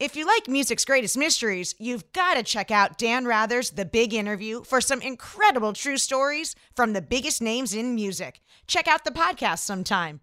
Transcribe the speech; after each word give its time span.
If 0.00 0.14
you 0.14 0.26
like 0.26 0.46
music's 0.46 0.84
greatest 0.84 1.18
mysteries, 1.18 1.74
you've 1.80 2.12
got 2.12 2.34
to 2.34 2.44
check 2.44 2.70
out 2.70 2.98
Dan 2.98 3.24
Rather's 3.24 3.70
The 3.70 3.84
Big 3.84 4.14
Interview 4.14 4.62
for 4.62 4.80
some 4.80 5.02
incredible 5.02 5.72
true 5.72 5.96
stories 5.96 6.54
from 6.76 6.92
the 6.92 7.02
biggest 7.02 7.42
names 7.42 7.74
in 7.74 7.96
music. 7.96 8.40
Check 8.68 8.86
out 8.86 9.04
the 9.04 9.10
podcast 9.10 9.58
sometime. 9.58 10.20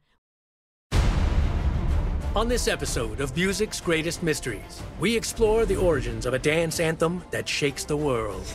On 2.38 2.48
this 2.48 2.70
episode 2.70 3.20
of 3.20 3.36
Music's 3.36 3.82
Greatest 3.82 4.24
Mysteries, 4.24 4.82
we 4.98 5.14
explore 5.14 5.66
the 5.66 5.76
origins 5.76 6.26
of 6.26 6.34
a 6.34 6.40
dance 6.40 6.80
anthem 6.80 7.22
that 7.32 7.46
shakes 7.46 7.84
the 7.84 7.98
world 7.98 8.46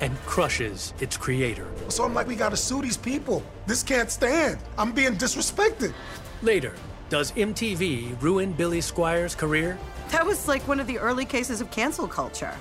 and 0.00 0.16
crushes 0.26 0.94
its 0.98 1.16
creator. 1.16 1.68
So 1.90 2.02
I'm 2.02 2.12
like, 2.12 2.26
we 2.26 2.34
gotta 2.34 2.56
sue 2.56 2.82
these 2.82 2.96
people. 2.96 3.40
This 3.68 3.84
can't 3.84 4.10
stand. 4.10 4.58
I'm 4.76 4.90
being 4.90 5.14
disrespected. 5.14 5.94
Later, 6.42 6.74
does 7.10 7.32
MTV 7.32 8.22
ruin 8.22 8.52
Billy 8.52 8.80
Squier's 8.80 9.34
career? 9.34 9.76
That 10.12 10.24
was 10.24 10.46
like 10.46 10.66
one 10.68 10.78
of 10.78 10.86
the 10.86 10.98
early 10.98 11.24
cases 11.24 11.60
of 11.60 11.70
cancel 11.72 12.06
culture. 12.06 12.54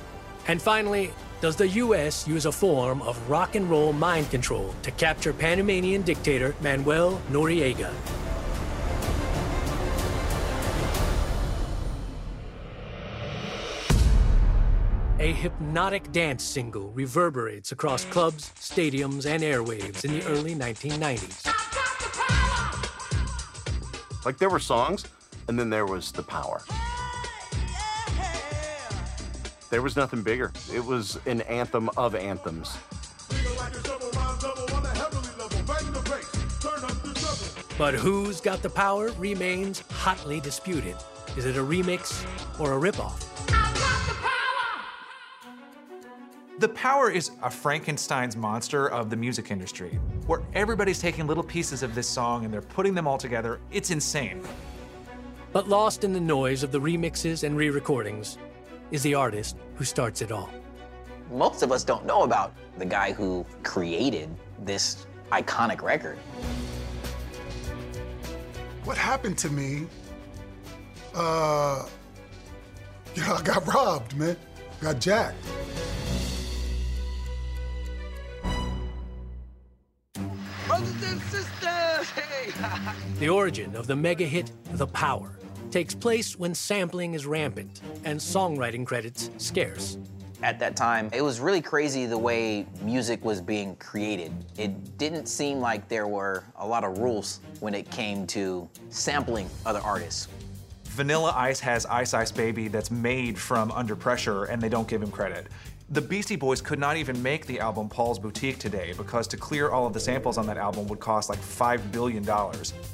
And 0.47 0.59
finally, 0.59 1.11
does 1.39 1.55
the 1.55 1.67
US 1.67 2.27
use 2.27 2.47
a 2.47 2.51
form 2.51 3.03
of 3.03 3.15
rock 3.29 3.53
and 3.53 3.69
roll 3.69 3.93
mind 3.93 4.29
control 4.31 4.73
to 4.81 4.91
capture 4.91 5.33
Panamanian 5.33 6.01
dictator 6.01 6.55
Manuel 6.61 7.21
Noriega? 7.31 7.93
A 15.19 15.33
hypnotic 15.33 16.11
dance 16.11 16.43
single 16.43 16.89
reverberates 16.91 17.71
across 17.71 18.03
clubs, 18.05 18.51
stadiums, 18.55 19.25
and 19.27 19.43
airwaves 19.43 20.05
in 20.05 20.13
the 20.13 20.25
early 20.25 20.55
1990s. 20.55 21.48
Like 24.25 24.37
there 24.37 24.49
were 24.49 24.59
songs, 24.59 25.05
and 25.47 25.57
then 25.57 25.69
there 25.69 25.85
was 25.85 26.11
the 26.11 26.23
power. 26.23 26.61
There 29.69 29.81
was 29.81 29.95
nothing 29.95 30.23
bigger. 30.23 30.51
It 30.73 30.83
was 30.83 31.19
an 31.25 31.41
anthem 31.41 31.89
of 31.95 32.15
anthems. 32.15 32.77
But 37.77 37.93
who's 37.93 38.41
got 38.41 38.61
the 38.61 38.69
power 38.69 39.11
remains 39.11 39.83
hotly 39.91 40.41
disputed. 40.41 40.97
Is 41.37 41.45
it 41.45 41.55
a 41.55 41.63
remix 41.63 42.25
or 42.59 42.73
a 42.73 42.91
ripoff? 42.91 43.28
The 46.59 46.67
Power 46.67 47.09
is 47.09 47.31
a 47.41 47.49
Frankenstein's 47.49 48.35
monster 48.35 48.89
of 48.89 49.09
the 49.09 49.15
music 49.15 49.49
industry, 49.49 49.97
where 50.27 50.41
everybody's 50.53 50.99
taking 50.99 51.25
little 51.25 51.41
pieces 51.41 51.83
of 51.83 51.95
this 51.95 52.05
song 52.05 52.43
and 52.43 52.53
they're 52.53 52.61
putting 52.61 52.93
them 52.93 53.07
all 53.07 53.17
together. 53.17 53.61
It's 53.71 53.91
insane. 53.91 54.43
But 55.53 55.69
lost 55.69 56.03
in 56.03 56.11
the 56.11 56.19
noise 56.19 56.61
of 56.61 56.73
the 56.73 56.81
remixes 56.81 57.45
and 57.45 57.55
re 57.55 57.69
recordings 57.69 58.37
is 58.91 59.01
the 59.03 59.15
artist 59.15 59.55
who 59.75 59.85
starts 59.85 60.21
it 60.21 60.33
all. 60.33 60.49
Most 61.31 61.63
of 61.63 61.71
us 61.71 61.85
don't 61.85 62.05
know 62.05 62.23
about 62.23 62.53
the 62.77 62.85
guy 62.85 63.13
who 63.13 63.45
created 63.63 64.29
this 64.65 65.07
iconic 65.31 65.81
record. 65.81 66.17
What 68.83 68.97
happened 68.97 69.37
to 69.37 69.49
me? 69.49 69.87
Uh, 71.15 71.87
you 73.15 73.21
know, 73.21 73.35
I 73.35 73.41
got 73.43 73.65
robbed, 73.65 74.17
man. 74.17 74.35
Got 74.81 74.99
jacked. 74.99 75.37
The 83.19 83.29
origin 83.29 83.75
of 83.75 83.87
the 83.87 83.95
mega 83.95 84.25
hit 84.25 84.51
The 84.73 84.87
Power 84.87 85.31
takes 85.71 85.93
place 85.93 86.37
when 86.37 86.55
sampling 86.55 87.13
is 87.13 87.25
rampant 87.25 87.81
and 88.03 88.19
songwriting 88.19 88.85
credits 88.85 89.29
scarce. 89.37 89.97
At 90.41 90.57
that 90.59 90.75
time, 90.75 91.09
it 91.11 91.21
was 91.21 91.39
really 91.39 91.61
crazy 91.61 92.05
the 92.05 92.17
way 92.17 92.65
music 92.81 93.23
was 93.25 93.41
being 93.41 93.75
created. 93.75 94.31
It 94.57 94.97
didn't 94.97 95.27
seem 95.27 95.59
like 95.59 95.89
there 95.89 96.07
were 96.07 96.45
a 96.57 96.65
lot 96.65 96.83
of 96.83 96.97
rules 96.97 97.41
when 97.59 97.73
it 97.75 97.91
came 97.91 98.25
to 98.27 98.69
sampling 98.89 99.49
other 99.65 99.81
artists. 99.81 100.29
Vanilla 100.85 101.33
Ice 101.35 101.59
has 101.59 101.85
Ice 101.85 102.13
Ice 102.13 102.31
Baby 102.31 102.67
that's 102.67 102.89
made 102.89 103.37
from 103.37 103.71
Under 103.71 103.95
Pressure, 103.95 104.45
and 104.45 104.61
they 104.61 104.69
don't 104.69 104.87
give 104.87 105.01
him 105.01 105.11
credit. 105.11 105.47
The 105.91 106.01
Beastie 106.01 106.35
Boys 106.35 106.61
could 106.61 106.77
not 106.77 106.97
even 106.97 107.19
make 107.23 107.47
the 107.47 107.59
album 107.59 107.89
Paul's 107.89 108.19
Boutique 108.19 108.59
today 108.59 108.93
because 108.95 109.27
to 109.29 109.37
clear 109.37 109.71
all 109.71 109.87
of 109.87 109.93
the 109.93 109.99
samples 109.99 110.37
on 110.37 110.45
that 110.45 110.55
album 110.55 110.87
would 110.87 110.99
cost 110.99 111.29
like 111.29 111.39
$5 111.39 111.91
billion. 111.91 112.23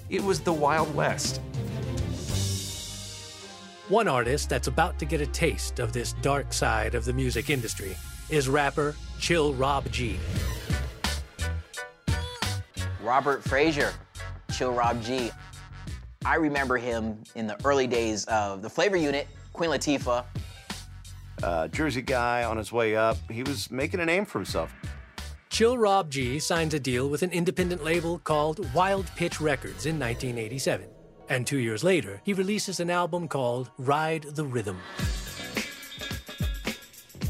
It 0.09 0.23
was 0.23 0.39
the 0.39 0.53
Wild 0.53 0.95
West. 0.95 1.41
One 3.89 4.07
artist 4.07 4.47
that's 4.47 4.69
about 4.69 4.97
to 5.00 5.06
get 5.06 5.19
a 5.19 5.28
taste 5.28 5.79
of 5.79 5.91
this 5.91 6.13
dark 6.22 6.53
side 6.53 6.95
of 6.95 7.03
the 7.03 7.11
music 7.11 7.50
industry 7.50 7.97
is 8.29 8.47
rapper 8.47 8.95
Chill 9.19 9.53
Rob 9.56 9.91
G. 9.91 10.17
Robert 13.03 13.44
Frazier, 13.44 13.91
Chill 14.53 14.72
Rob 14.72 15.03
G. 15.03 15.31
I 16.23 16.35
remember 16.35 16.77
him 16.77 17.22
in 17.35 17.45
the 17.45 17.57
early 17.66 17.88
days 17.88 18.23
of 18.25 18.62
the 18.62 18.69
Flavor 18.69 18.95
Unit, 18.95 19.27
Queen 19.51 19.69
Latifah. 19.69 20.23
Uh, 21.45 21.67
Jersey 21.67 22.01
guy 22.01 22.44
on 22.44 22.57
his 22.57 22.72
way 22.72 22.95
up, 22.95 23.17
he 23.29 23.44
was 23.44 23.69
making 23.69 24.00
a 24.00 24.06
name 24.06 24.25
for 24.25 24.39
himself. 24.39 24.73
Chill 25.51 25.78
Rob 25.78 26.09
G 26.09 26.39
signs 26.39 26.73
a 26.73 26.79
deal 26.79 27.07
with 27.07 27.22
an 27.22 27.29
independent 27.29 27.83
label 27.83 28.17
called 28.17 28.73
Wild 28.73 29.06
Pitch 29.16 29.39
Records 29.39 29.85
in 29.85 30.00
1987. 30.00 30.89
And 31.29 31.45
two 31.45 31.59
years 31.59 31.83
later, 31.83 32.19
he 32.25 32.33
releases 32.33 32.79
an 32.79 32.89
album 32.89 33.28
called 33.28 33.69
Ride 33.78 34.23
the 34.23 34.44
Rhythm. 34.44 34.79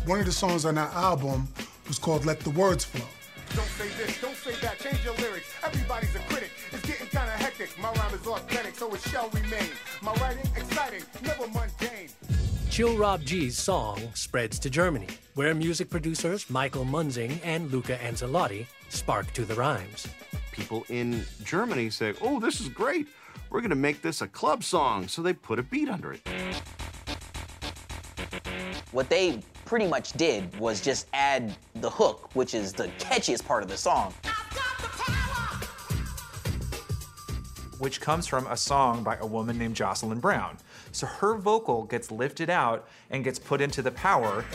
One 0.06 0.22
of 0.22 0.26
the 0.26 0.32
songs 0.32 0.64
on 0.64 0.76
that 0.76 0.94
album 0.94 1.50
was 1.86 2.00
called 2.00 2.26
Let 2.26 2.40
the 2.40 2.52
Words 2.52 2.86
Flow. 2.86 3.06
Don't 3.54 3.68
say 3.68 3.90
this, 3.98 4.22
don't 4.22 4.38
say 4.38 4.56
that, 4.62 4.80
change 4.80 5.04
your 5.04 5.16
lyrics. 5.16 5.54
Everybody's 5.62 6.16
a 6.16 6.20
critic. 6.20 6.52
It's 6.72 6.88
getting 6.88 7.08
kinda 7.08 7.32
hectic. 7.32 7.78
My 7.78 7.92
rhyme 7.92 8.14
is 8.14 8.26
authentic, 8.26 8.76
so 8.76 8.94
it 8.94 9.02
shall 9.02 9.30
remain. 9.32 9.70
My 10.02 10.14
writing 10.14 10.50
exciting, 10.56 11.04
never 11.22 11.48
mundane. 11.48 12.45
Chill 12.76 12.98
Rob 12.98 13.24
G's 13.24 13.58
song 13.58 14.02
spreads 14.16 14.60
to 14.60 14.70
Germany, 14.70 15.08
where 15.36 15.56
music 15.56 15.90
producers 15.90 16.50
Michael 16.50 16.84
Munzing 16.84 17.40
and 17.42 17.72
Luca 17.72 17.98
Anzilotti 18.00 18.66
spark 18.90 19.32
to 19.32 19.46
the 19.46 19.56
rhymes. 19.56 20.06
People 20.52 20.86
in 20.90 21.24
Germany 21.46 21.90
say, 21.90 22.14
oh, 22.20 22.38
this 22.38 22.60
is 22.60 22.68
great. 22.68 23.08
We're 23.50 23.62
gonna 23.62 23.76
make 23.76 24.02
this 24.02 24.22
a 24.22 24.28
club 24.28 24.62
song. 24.62 25.08
So 25.08 25.22
they 25.22 25.32
put 25.32 25.58
a 25.58 25.64
beat 25.64 25.88
under 25.88 26.12
it. 26.12 26.28
What 28.92 29.10
they 29.10 29.40
pretty 29.64 29.88
much 29.88 30.12
did 30.12 30.54
was 30.60 30.82
just 30.82 31.08
add 31.14 31.56
the 31.76 31.90
hook, 31.90 32.36
which 32.36 32.54
is 32.54 32.74
the 32.74 32.90
catchiest 33.00 33.46
part 33.46 33.64
of 33.64 33.70
the 33.70 33.78
song. 33.78 34.14
which 37.80 38.02
comes 38.02 38.26
from 38.26 38.48
a 38.48 38.58
song 38.58 39.04
by 39.04 39.18
a 39.18 39.26
woman 39.26 39.58
named 39.58 39.76
Jocelyn 39.76 40.20
Brown. 40.20 40.58
So 40.96 41.08
her 41.08 41.36
vocal 41.36 41.84
gets 41.84 42.10
lifted 42.10 42.50
out 42.50 42.88
and 43.10 43.22
gets 43.22 43.38
put 43.38 43.60
into 43.60 43.82
the 43.82 43.92
power. 43.92 44.46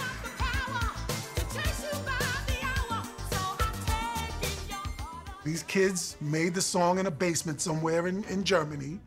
These 5.45 5.65
kids 5.65 6.17
made 6.23 6.55
the 6.55 6.62
song 6.62 6.99
in 6.99 7.05
a 7.05 7.11
basement 7.11 7.61
somewhere 7.61 8.06
in, 8.06 8.25
in 8.25 8.43
Germany 8.43 9.01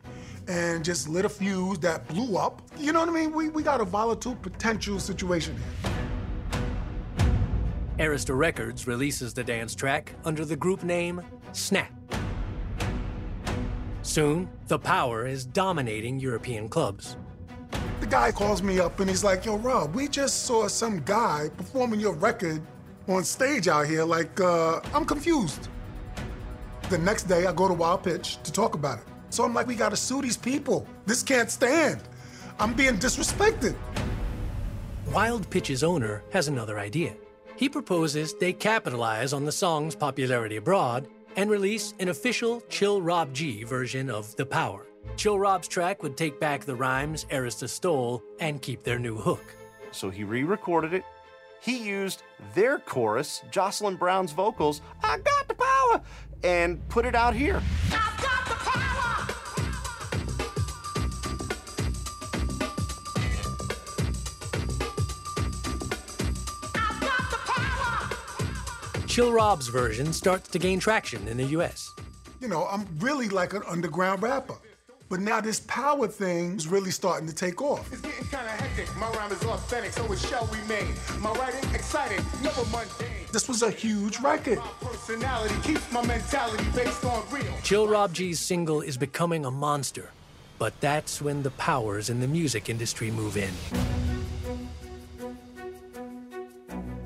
and 0.47 0.85
just 0.85 1.09
lit 1.09 1.25
a 1.25 1.29
fuse 1.29 1.79
that 1.79 2.07
blew 2.07 2.37
up. 2.37 2.61
You 2.77 2.93
know 2.93 2.99
what 2.99 3.09
I 3.09 3.13
mean? 3.13 3.31
We, 3.31 3.49
we 3.49 3.63
got 3.63 3.81
a 3.81 3.85
volatile 3.85 4.35
potential 4.35 4.99
situation 4.99 5.57
here. 5.57 5.91
Arista 7.97 8.37
Records 8.37 8.85
releases 8.85 9.33
the 9.33 9.43
dance 9.43 9.73
track 9.73 10.13
under 10.23 10.45
the 10.45 10.55
group 10.55 10.83
name 10.83 11.19
Snap. 11.51 12.02
Soon, 14.03 14.49
the 14.67 14.77
power 14.77 15.25
is 15.25 15.45
dominating 15.45 16.19
European 16.19 16.67
clubs. 16.67 17.15
The 18.01 18.05
guy 18.05 18.33
calls 18.33 18.61
me 18.61 18.79
up 18.79 18.99
and 18.99 19.09
he's 19.09 19.23
like, 19.23 19.45
Yo, 19.45 19.57
Rob, 19.57 19.95
we 19.95 20.09
just 20.09 20.43
saw 20.45 20.67
some 20.67 20.99
guy 20.99 21.49
performing 21.55 22.01
your 22.01 22.13
record 22.13 22.61
on 23.07 23.23
stage 23.23 23.69
out 23.69 23.87
here. 23.87 24.03
Like, 24.03 24.41
uh, 24.41 24.81
I'm 24.93 25.05
confused. 25.05 25.69
The 26.89 26.97
next 26.97 27.23
day, 27.23 27.45
I 27.45 27.53
go 27.53 27.69
to 27.69 27.73
Wild 27.73 28.03
Pitch 28.03 28.43
to 28.43 28.51
talk 28.51 28.75
about 28.75 28.99
it. 28.99 29.05
So 29.29 29.45
I'm 29.45 29.53
like, 29.53 29.67
we 29.67 29.75
gotta 29.75 29.95
sue 29.95 30.21
these 30.21 30.37
people. 30.37 30.85
This 31.05 31.23
can't 31.23 31.49
stand. 31.49 32.01
I'm 32.59 32.73
being 32.73 32.97
disrespected. 32.97 33.73
Wild 35.13 35.49
Pitch's 35.49 35.81
owner 35.81 36.23
has 36.31 36.49
another 36.49 36.77
idea. 36.77 37.15
He 37.55 37.69
proposes 37.69 38.33
they 38.33 38.51
capitalize 38.51 39.31
on 39.31 39.45
the 39.45 39.51
song's 39.51 39.95
popularity 39.95 40.57
abroad 40.57 41.07
and 41.35 41.49
release 41.49 41.93
an 41.99 42.09
official 42.09 42.61
Chill 42.69 43.01
Rob 43.01 43.33
G 43.33 43.63
version 43.63 44.09
of 44.09 44.35
The 44.35 44.45
Power. 44.45 44.85
Chill 45.15 45.37
Rob's 45.37 45.67
track 45.67 46.01
would 46.03 46.17
take 46.17 46.39
back 46.39 46.65
the 46.65 46.75
rhymes 46.75 47.25
Arista 47.25 47.67
stole 47.67 48.23
and 48.39 48.61
keep 48.61 48.83
their 48.83 48.99
new 48.99 49.17
hook. 49.17 49.55
So 49.91 50.09
he 50.09 50.23
re 50.23 50.43
recorded 50.43 50.93
it. 50.93 51.03
He 51.61 51.77
used 51.77 52.23
their 52.53 52.79
chorus, 52.79 53.41
Jocelyn 53.51 53.95
Brown's 53.95 54.33
vocals, 54.33 54.81
I 55.03 55.17
got 55.19 55.47
the 55.47 55.55
power, 55.55 56.01
and 56.43 56.87
put 56.89 57.05
it 57.05 57.15
out 57.15 57.33
here. 57.35 57.61
Chill 69.13 69.31
Rob's 69.31 69.67
version 69.67 70.11
starts 70.11 70.49
to 70.49 70.57
gain 70.57 70.79
traction 70.79 71.27
in 71.27 71.37
the 71.37 71.43
US. 71.57 71.93
You 72.41 72.47
know, 72.47 72.65
I'm 72.65 72.87
really 72.97 73.29
like 73.29 73.53
an 73.53 73.61
underground 73.67 74.23
rapper. 74.23 74.55
But 75.07 75.19
now 75.19 75.39
this 75.39 75.59
power 75.59 76.07
thing 76.07 76.55
is 76.55 76.67
really 76.67 76.89
starting 76.89 77.27
to 77.27 77.35
take 77.35 77.61
off. 77.61 77.93
It's 77.93 78.01
getting 78.01 78.23
kinda 78.23 78.49
hectic. 78.49 78.89
My 78.97 79.11
rhyme 79.11 79.31
is 79.31 79.43
authentic, 79.43 79.93
so 79.93 80.11
it 80.11 80.17
shall 80.17 80.47
remain. 80.47 80.95
My 81.19 81.31
writing 81.33 81.63
exciting, 81.75 82.25
never 82.41 82.65
mundane. 82.71 83.27
This 83.31 83.47
was 83.47 83.61
a 83.61 83.69
huge 83.69 84.19
record. 84.19 84.57
My 84.57 84.89
personality 84.89 85.53
keeps 85.61 85.91
my 85.91 86.03
mentality 86.03 86.65
based 86.73 87.05
on 87.05 87.23
real. 87.29 87.53
Chill 87.61 87.87
Rob 87.87 88.15
G's 88.15 88.39
single 88.39 88.81
is 88.81 88.97
becoming 88.97 89.45
a 89.45 89.51
monster. 89.51 90.09
But 90.57 90.73
that's 90.81 91.21
when 91.21 91.43
the 91.43 91.51
powers 91.51 92.09
in 92.09 92.19
the 92.19 92.27
music 92.27 92.67
industry 92.67 93.11
move 93.11 93.37
in. 93.37 93.53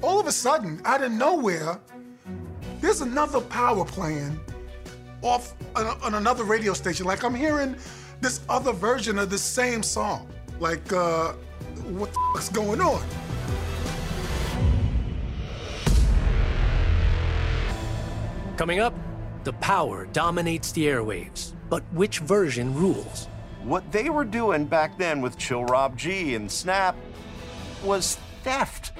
All 0.01 0.21
of 0.21 0.27
a 0.27 0.31
sudden, 0.31 0.79
out 0.85 1.03
of 1.03 1.11
nowhere, 1.11 1.81
there's 2.87 3.01
another 3.01 3.41
power 3.41 3.83
playing 3.83 4.39
off 5.21 5.55
on, 5.75 5.87
on 6.01 6.13
another 6.13 6.45
radio 6.45 6.71
station. 6.71 7.05
Like 7.05 7.25
I'm 7.25 7.35
hearing 7.35 7.75
this 8.21 8.39
other 8.47 8.71
version 8.71 9.19
of 9.19 9.29
the 9.29 9.37
same 9.37 9.83
song. 9.83 10.29
Like, 10.61 10.93
uh, 10.93 11.33
what 11.89 12.13
the 12.13 12.19
fuck's 12.33 12.47
going 12.47 12.79
on? 12.79 13.05
Coming 18.55 18.79
up, 18.79 18.93
the 19.43 19.51
power 19.51 20.05
dominates 20.13 20.71
the 20.71 20.85
airwaves. 20.85 21.55
But 21.69 21.83
which 21.91 22.19
version 22.19 22.73
rules? 22.73 23.25
What 23.63 23.91
they 23.91 24.09
were 24.09 24.23
doing 24.23 24.63
back 24.63 24.97
then 24.97 25.21
with 25.21 25.37
Chill 25.37 25.65
Rob 25.65 25.97
G 25.97 26.35
and 26.35 26.49
Snap 26.49 26.95
was 27.83 28.17
theft. 28.43 28.93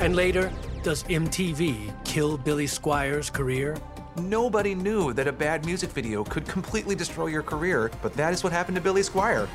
And 0.00 0.14
later, 0.14 0.52
does 0.84 1.02
MTV 1.04 1.92
kill 2.04 2.38
Billy 2.38 2.66
Squier's 2.66 3.30
career? 3.30 3.76
Nobody 4.16 4.72
knew 4.72 5.12
that 5.12 5.26
a 5.26 5.32
bad 5.32 5.66
music 5.66 5.90
video 5.90 6.22
could 6.22 6.46
completely 6.46 6.94
destroy 6.94 7.26
your 7.26 7.42
career, 7.42 7.90
but 8.00 8.14
that 8.14 8.32
is 8.32 8.44
what 8.44 8.52
happened 8.52 8.76
to 8.76 8.80
Billy 8.80 9.02
Squier. 9.02 9.48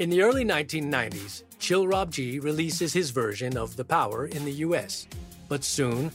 In 0.00 0.10
the 0.10 0.20
early 0.20 0.44
1990s, 0.44 1.44
Chill 1.60 1.86
Rob 1.86 2.10
G 2.10 2.40
releases 2.40 2.92
his 2.92 3.10
version 3.10 3.56
of 3.56 3.76
The 3.76 3.84
Power 3.84 4.26
in 4.26 4.44
the 4.44 4.52
US. 4.52 5.06
But 5.48 5.62
soon, 5.62 6.10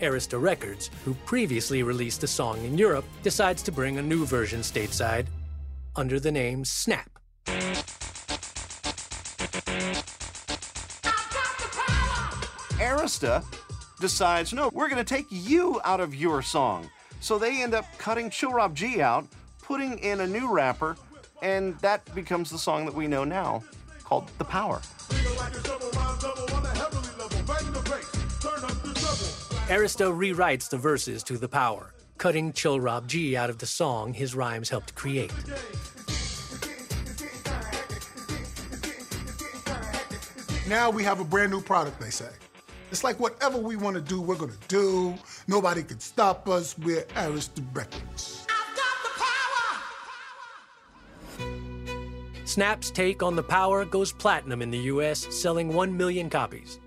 Arista 0.00 0.40
Records, 0.40 0.90
who 1.04 1.14
previously 1.24 1.82
released 1.82 2.20
the 2.20 2.26
song 2.26 2.64
in 2.64 2.76
Europe, 2.76 3.04
decides 3.22 3.62
to 3.62 3.72
bring 3.72 3.98
a 3.98 4.02
new 4.02 4.26
version 4.26 4.60
stateside 4.60 5.26
under 5.96 6.20
the 6.20 6.30
name 6.30 6.64
Snap. 6.64 7.10
Arista 12.78 13.44
decides, 14.00 14.52
no, 14.52 14.70
we're 14.74 14.88
going 14.88 15.02
to 15.02 15.14
take 15.14 15.26
you 15.30 15.80
out 15.84 16.00
of 16.00 16.14
your 16.14 16.42
song. 16.42 16.90
So 17.20 17.38
they 17.38 17.62
end 17.62 17.74
up 17.74 17.86
cutting 17.98 18.30
Chill 18.30 18.52
Rob 18.52 18.74
G 18.74 19.00
out, 19.00 19.26
putting 19.62 19.98
in 20.00 20.20
a 20.20 20.26
new 20.26 20.52
rapper, 20.52 20.96
and 21.42 21.78
that 21.80 22.14
becomes 22.14 22.50
the 22.50 22.58
song 22.58 22.84
that 22.84 22.94
we 22.94 23.06
know 23.06 23.24
now 23.24 23.62
called 24.04 24.30
The 24.38 24.44
Power. 24.44 24.80
Arista 29.68 30.16
rewrites 30.16 30.70
the 30.70 30.76
verses 30.76 31.24
to 31.24 31.36
The 31.36 31.48
Power, 31.48 31.92
cutting 32.18 32.52
Chill 32.52 32.78
Rob 32.78 33.08
G 33.08 33.36
out 33.36 33.50
of 33.50 33.58
the 33.58 33.66
song 33.66 34.14
his 34.14 34.32
rhymes 34.32 34.70
helped 34.70 34.94
create. 34.94 35.32
Now 40.68 40.88
we 40.90 41.02
have 41.02 41.18
a 41.18 41.24
brand 41.24 41.50
new 41.50 41.60
product, 41.60 42.00
they 42.00 42.10
say. 42.10 42.28
It's 42.92 43.02
like 43.02 43.18
whatever 43.18 43.58
we 43.58 43.74
want 43.74 43.96
to 43.96 44.00
do, 44.00 44.20
we're 44.20 44.36
going 44.36 44.52
to 44.52 44.68
do. 44.68 45.16
Nobody 45.48 45.82
can 45.82 45.98
stop 45.98 46.48
us. 46.48 46.78
We're 46.78 47.02
Arista 47.16 47.66
Records. 47.74 48.46
Snap's 52.44 52.92
take 52.92 53.20
on 53.20 53.34
the 53.34 53.42
power 53.42 53.84
goes 53.84 54.12
platinum 54.12 54.62
in 54.62 54.70
the 54.70 54.78
US, 54.94 55.26
selling 55.34 55.74
1 55.74 55.96
million 55.96 56.30
copies, 56.30 56.78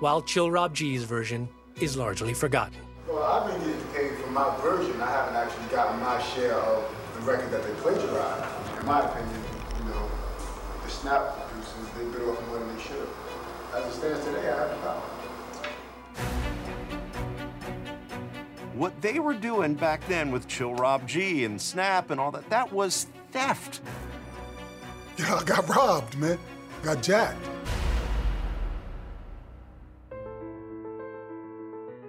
while 0.00 0.20
Chill 0.20 0.50
Rob 0.50 0.74
G's 0.74 1.04
version 1.04 1.48
is 1.80 1.96
largely 1.96 2.32
forgotten. 2.32 2.78
Well, 3.08 3.22
I've 3.22 3.52
been 3.52 3.60
getting 3.60 3.86
paid 3.88 4.18
for 4.18 4.30
my 4.30 4.56
version. 4.60 5.00
I 5.00 5.10
haven't 5.10 5.36
actually 5.36 5.66
gotten 5.66 6.00
my 6.00 6.20
share 6.22 6.54
of 6.54 6.84
the 7.14 7.20
record 7.20 7.50
that 7.50 7.62
they 7.62 7.72
plagiarized. 7.80 8.80
In 8.80 8.86
my 8.86 9.00
opinion, 9.04 9.42
you 9.78 9.84
know, 9.90 10.10
the 10.84 10.90
Snap 10.90 11.36
producers, 11.36 11.88
they 11.96 12.04
bit 12.18 12.26
off 12.28 12.46
more 12.48 12.58
than 12.58 12.76
they 12.76 12.82
should 12.82 12.96
have. 12.96 13.08
As 13.74 13.94
it 13.94 13.98
stands 13.98 14.24
today, 14.24 14.50
I 14.50 14.56
have 14.56 14.70
the 14.70 14.76
power. 14.76 15.02
What 18.74 19.00
they 19.00 19.18
were 19.20 19.34
doing 19.34 19.74
back 19.74 20.06
then 20.06 20.30
with 20.30 20.48
Chill 20.48 20.74
Rob 20.74 21.06
G 21.06 21.44
and 21.44 21.60
Snap 21.60 22.10
and 22.10 22.20
all 22.20 22.30
that, 22.32 22.48
that 22.50 22.72
was 22.72 23.06
theft. 23.32 23.80
Yeah, 25.18 25.36
I 25.36 25.44
got 25.44 25.68
robbed, 25.68 26.18
man. 26.18 26.38
Got 26.82 27.02
jacked. 27.02 27.42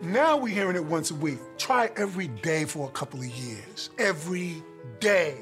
Now 0.08 0.38
we're 0.38 0.54
hearing 0.54 0.78
it 0.78 0.86
once 0.86 1.12
a 1.12 1.16
week. 1.16 1.38
Try 1.58 1.92
every 1.98 2.30
day 2.30 2.64
for 2.64 2.88
a 2.88 2.92
couple 2.92 3.20
of 3.20 3.26
years. 3.26 3.90
Every 3.98 4.64
day. 5.02 5.36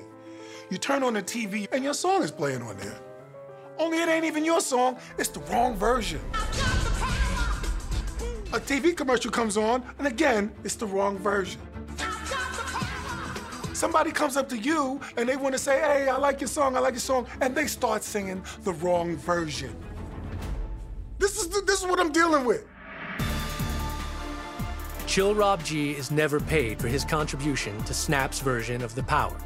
You 0.72 0.80
turn 0.80 1.04
on 1.04 1.14
the 1.14 1.22
TV 1.22 1.68
and 1.72 1.84
your 1.84 1.94
song 1.94 2.24
is 2.24 2.32
playing 2.32 2.64
on 2.64 2.76
there. 2.78 2.98
Only 3.78 4.00
it 4.00 4.10
ain't 4.10 4.26
even 4.26 4.44
your 4.44 4.62
song, 4.62 4.98
it's 5.20 5.30
the 5.30 5.40
wrong 5.42 5.76
version. 5.76 6.20
A 8.54 8.60
TV 8.60 8.98
commercial 8.98 9.30
comes 9.30 9.56
on, 9.56 9.84
and 10.00 10.08
again, 10.08 10.52
it's 10.64 10.74
the 10.74 10.88
wrong 10.88 11.20
version. 11.20 11.62
Somebody 13.74 14.12
comes 14.12 14.36
up 14.36 14.50
to 14.50 14.58
you 14.58 15.00
and 15.16 15.30
they 15.30 15.36
want 15.36 15.54
to 15.54 15.60
say, 15.60 15.80
hey, 15.80 16.10
I 16.10 16.18
like 16.18 16.42
your 16.42 16.48
song, 16.48 16.76
I 16.76 16.80
like 16.80 16.94
your 16.94 17.02
song, 17.02 17.28
and 17.40 17.54
they 17.54 17.68
start 17.68 18.02
singing 18.04 18.44
the 18.64 18.74
wrong 18.74 19.16
version. 19.16 19.76
This 21.20 21.38
is, 21.40 21.50
the, 21.50 21.62
this 21.62 21.82
is 21.82 21.86
what 21.86 22.00
I'm 22.00 22.12
dealing 22.12 22.46
with. 22.46 22.66
Chill 25.16 25.34
Rob 25.34 25.64
G 25.64 25.92
is 25.92 26.12
never 26.12 26.42
paid 26.42 26.78
for 26.78 26.90
his 26.90 27.06
contribution 27.06 27.82
to 27.86 27.94
Snap's 27.94 28.42
version 28.42 28.82
of 28.82 28.96
The 28.96 29.04
Power. 29.04 29.38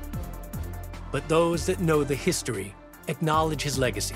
But 1.12 1.30
those 1.30 1.68
that 1.68 1.80
know 1.80 2.04
the 2.04 2.16
history 2.16 2.74
acknowledge 3.08 3.62
his 3.62 3.78
legacy. 3.78 4.16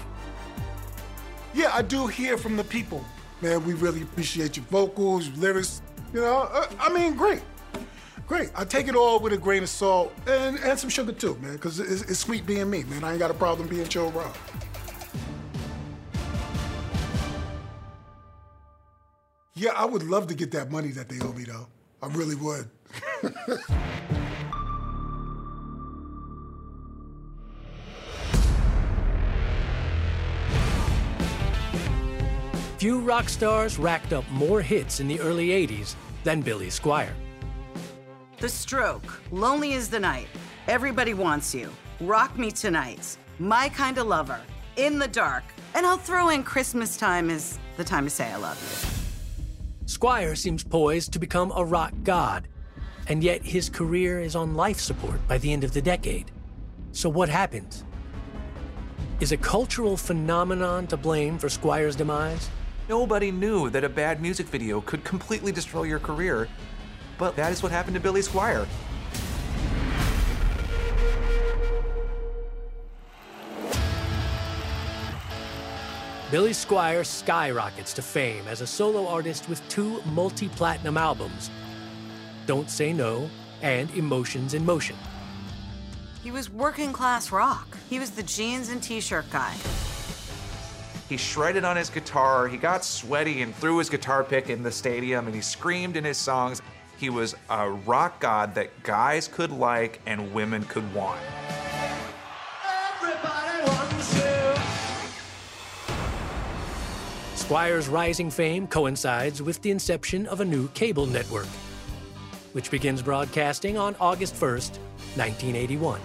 Yeah, 1.54 1.70
I 1.72 1.84
do 1.84 2.08
hear 2.08 2.40
from 2.40 2.58
the 2.58 2.64
people. 2.64 3.06
Man, 3.42 3.64
we 3.66 3.74
really 3.74 4.02
appreciate 4.02 4.58
your 4.58 4.66
vocals, 4.66 5.28
your 5.28 5.38
lyrics. 5.38 5.84
You 6.12 6.22
know, 6.22 6.50
uh, 6.52 6.66
I 6.80 6.92
mean, 6.92 7.16
great. 7.16 7.44
Great. 8.26 8.50
I 8.56 8.66
take 8.66 8.88
it 8.88 8.96
all 8.96 9.20
with 9.20 9.34
a 9.34 9.38
grain 9.38 9.62
of 9.62 9.70
salt 9.70 10.12
and, 10.26 10.58
and 10.58 10.80
some 10.80 10.90
sugar 10.90 11.12
too, 11.12 11.38
man, 11.40 11.54
because 11.54 11.80
it's, 11.80 12.02
it's 12.02 12.18
sweet 12.18 12.48
being 12.48 12.68
me, 12.68 12.84
man. 12.86 13.04
I 13.04 13.12
ain't 13.12 13.20
got 13.20 13.30
a 13.30 13.36
problem 13.36 13.68
being 13.68 13.86
Chill 13.88 14.10
Rob. 14.10 14.36
Yeah, 19.64 19.72
I 19.78 19.86
would 19.86 20.04
love 20.04 20.28
to 20.28 20.36
get 20.36 20.52
that 20.52 20.70
money 20.72 20.90
that 20.90 21.08
they 21.08 21.22
owe 21.22 21.32
me, 21.32 21.46
though. 21.46 21.68
I 22.02 22.08
really 22.08 22.36
would. 22.36 22.70
Few 32.78 33.00
rock 33.00 33.30
stars 33.30 33.80
racked 33.80 34.12
up 34.12 34.30
more 34.32 34.62
hits 34.62 35.00
in 35.00 35.08
the 35.08 35.22
early 35.22 35.48
80s 35.66 35.96
than 36.26 36.42
Billy 36.42 36.68
Squier. 36.68 37.14
The 38.40 38.50
Stroke, 38.50 39.22
Lonely 39.32 39.72
is 39.72 39.88
the 39.88 40.02
Night, 40.02 40.28
Everybody 40.68 41.14
Wants 41.14 41.56
You, 41.56 41.72
Rock 42.02 42.38
Me 42.38 42.52
Tonight, 42.52 43.16
My 43.40 43.70
Kind 43.70 43.98
of 43.98 44.08
Lover, 44.08 44.42
In 44.76 45.00
the 45.00 45.08
Dark, 45.08 45.46
and 45.74 45.86
I'll 45.86 45.96
throw 45.96 46.28
in 46.28 46.44
Christmas 46.44 46.98
Time 46.98 47.30
is 47.30 47.58
the 47.78 47.86
time 47.86 48.04
to 48.04 48.10
say 48.10 48.30
I 48.30 48.36
love 48.36 48.60
you. 48.62 48.93
Squier 49.86 50.38
seems 50.38 50.64
poised 50.64 51.12
to 51.12 51.20
become 51.20 51.52
a 51.56 51.66
rock 51.66 51.94
god, 52.04 52.48
and 53.08 53.22
yet 53.22 53.44
his 53.44 53.70
career 53.70 54.22
is 54.22 54.36
on 54.36 54.56
life 54.56 54.80
support 54.80 55.26
by 55.28 55.38
the 55.38 55.52
end 55.52 55.64
of 55.64 55.74
the 55.74 55.82
decade. 55.82 56.32
So 56.94 57.10
what 57.10 57.28
happens? 57.28 57.84
Is 59.20 59.34
a 59.34 59.38
cultural 59.38 59.98
phenomenon 59.98 60.88
to 60.88 60.98
blame 60.98 61.38
for 61.38 61.48
Squier's 61.48 61.98
demise? 61.98 62.50
Nobody 62.88 63.32
knew 63.32 63.70
that 63.72 63.84
a 63.84 63.90
bad 63.90 64.22
music 64.22 64.48
video 64.48 64.80
could 64.82 65.04
completely 65.04 65.52
destroy 65.52 65.84
your 65.84 66.00
career, 66.00 66.48
but 67.18 67.36
that 67.36 67.52
is 67.52 67.62
what 67.62 67.72
happened 67.72 67.96
to 67.96 68.00
Billy 68.00 68.22
Squier. 68.22 68.68
Billy 76.34 76.50
Squier 76.50 77.06
skyrockets 77.06 77.94
to 77.94 78.02
fame 78.02 78.48
as 78.48 78.62
a 78.62 78.66
solo 78.66 79.06
artist 79.06 79.48
with 79.48 79.62
two 79.70 80.02
multi 80.02 80.50
platinum 80.50 80.98
albums 80.98 81.52
Don't 82.48 82.72
Say 82.72 82.92
No 82.92 83.30
and 83.62 83.92
Emotions 83.92 84.56
in 84.56 84.66
Motion. 84.66 84.96
He 86.24 86.32
was 86.32 86.50
working 86.50 86.92
class 86.92 87.32
rock. 87.32 87.78
He 87.88 88.00
was 88.00 88.10
the 88.10 88.24
jeans 88.24 88.70
and 88.70 88.82
t 88.82 89.00
shirt 89.00 89.30
guy. 89.30 89.54
He 91.08 91.18
shredded 91.18 91.66
on 91.66 91.78
his 91.78 91.92
guitar, 91.92 92.48
he 92.48 92.58
got 92.58 92.84
sweaty 92.84 93.44
and 93.44 93.54
threw 93.58 93.78
his 93.78 93.88
guitar 93.88 94.24
pick 94.24 94.50
in 94.50 94.64
the 94.64 94.72
stadium, 94.72 95.28
and 95.28 95.36
he 95.36 95.42
screamed 95.42 95.98
in 95.98 96.04
his 96.04 96.18
songs. 96.18 96.64
He 96.98 97.12
was 97.12 97.36
a 97.52 97.70
rock 97.70 98.20
god 98.20 98.56
that 98.56 98.82
guys 98.82 99.28
could 99.28 99.52
like 99.52 100.02
and 100.08 100.34
women 100.34 100.64
could 100.64 100.96
want. 100.96 101.22
Squier's 107.44 107.90
rising 107.90 108.32
fame 108.32 108.66
coincides 108.68 109.42
with 109.42 109.62
the 109.62 109.70
inception 109.70 110.26
of 110.28 110.40
a 110.40 110.46
new 110.46 110.70
cable 110.70 111.06
network, 111.06 111.48
which 112.54 112.72
begins 112.72 113.02
broadcasting 113.02 113.78
on 113.78 113.98
August 114.00 114.34
1st, 114.36 114.78
1981. 115.18 116.00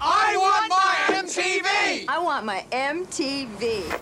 I 0.00 0.36
want 0.36 0.68
my 0.68 0.96
MTV! 1.14 2.06
I 2.08 2.18
want 2.18 2.44
my 2.44 2.64
MTV. 2.72 4.00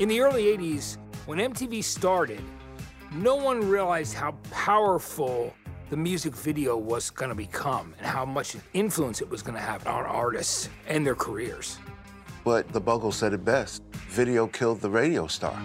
In 0.00 0.08
the 0.10 0.20
early 0.20 0.54
80s, 0.54 0.98
when 1.24 1.38
MTV 1.38 1.82
started, 1.82 2.42
no 3.12 3.36
one 3.36 3.66
realized 3.66 4.12
how 4.12 4.32
powerful 4.50 5.54
the 5.90 5.96
music 5.96 6.32
video 6.34 6.76
was 6.76 7.10
going 7.10 7.30
to 7.30 7.34
become 7.34 7.92
and 7.98 8.06
how 8.06 8.24
much 8.24 8.56
influence 8.74 9.20
it 9.20 9.28
was 9.28 9.42
going 9.42 9.56
to 9.56 9.60
have 9.60 9.84
on 9.88 10.06
artists 10.06 10.68
and 10.86 11.04
their 11.04 11.16
careers. 11.16 11.78
But 12.44 12.72
the 12.72 12.80
Buggles 12.80 13.14
said 13.14 13.32
it 13.32 13.44
best 13.44 13.82
video 14.08 14.46
killed 14.46 14.80
the 14.80 14.88
radio 14.88 15.26
star. 15.26 15.60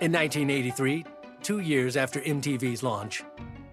In 0.00 0.12
1983, 0.12 1.04
two 1.42 1.60
years 1.60 1.96
after 1.96 2.20
MTV's 2.20 2.82
launch, 2.82 3.24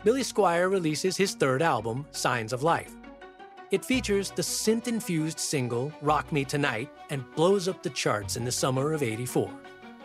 Billy 0.03 0.21
Squier 0.21 0.71
releases 0.71 1.17
his 1.17 1.35
third 1.35 1.61
album, 1.61 2.05
Signs 2.11 2.53
of 2.53 2.63
Life. 2.63 2.93
It 3.71 3.83
features 3.83 4.31
the 4.31 4.41
synth 4.41 4.87
infused 4.87 5.39
single 5.39 5.91
Rock 6.01 6.31
Me 6.31 6.45
Tonight 6.45 6.89
and 7.09 7.29
blows 7.35 7.67
up 7.67 7.83
the 7.83 7.89
charts 7.89 8.37
in 8.37 8.45
the 8.45 8.51
summer 8.51 8.93
of 8.93 9.03
84. 9.03 9.51